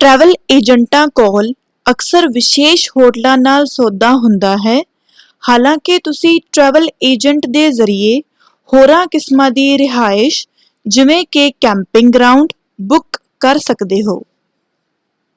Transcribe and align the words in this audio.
Travel 0.00 0.32
ਏਜੰਟਾਂ 0.50 1.06
ਕੋਲ 1.16 1.52
ਅਕਸਰ 1.86 2.26
ਵਿਸ਼ੇਸ਼ 2.28 2.88
ਹੋਟਲਾਂ 2.90 3.36
ਨਾਲ 3.38 3.66
ਸੌਦਾ 3.66 4.10
ਹੁੰਦਾ 4.16 4.56
ਹੈ 4.64 4.76
ਹਾਲਾਂਕਿ 5.42 5.98
ਤੁਸੀਂ 6.04 6.38
ਟ੍ਰੈਵਲ 6.52 6.88
ਏਜੰਟ 7.04 7.46
ਦੇ 7.48 7.68
ਜ਼ਰੀਏ 7.72 8.20
ਹੋਰਾਂ 8.72 9.06
ਕਿਸਮਾਂ 9.06 9.50
ਦੀ 9.50 9.76
ਰਿਹਾਇਸ਼ 9.78 10.46
ਜਿਵੇਂ 10.86 11.22
ਕਿ 11.30 11.50
ਕੈਂਪਿੰਗ 11.60 12.12
ਗਰਾਉਂਡ 12.12 12.52
ਬੁੱਕ 12.84 13.18
ਕਰ 13.40 13.58
ਸਕਦੇ 13.60 14.02
ਹੋ। 14.02 14.22